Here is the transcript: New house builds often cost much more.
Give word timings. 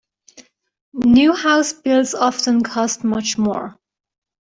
New 0.95 1.31
house 1.31 1.73
builds 1.73 2.15
often 2.15 2.63
cost 2.63 3.03
much 3.03 3.37
more. 3.37 3.77